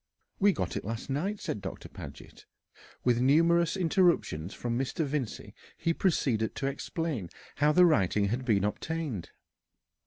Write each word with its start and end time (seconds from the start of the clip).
"We 0.39 0.51
got 0.51 0.75
it 0.75 0.83
last 0.83 1.11
night," 1.11 1.39
said 1.39 1.61
Doctor 1.61 1.87
Paget. 1.87 2.47
With 3.03 3.21
numerous 3.21 3.77
interruptions 3.77 4.51
from 4.51 4.75
Mr. 4.75 5.05
Vincey, 5.05 5.53
he 5.77 5.93
proceeded 5.93 6.55
to 6.55 6.65
explain 6.65 7.29
how 7.57 7.71
the 7.71 7.85
writing 7.85 8.29
had 8.29 8.43
been 8.43 8.63
obtained. 8.63 9.29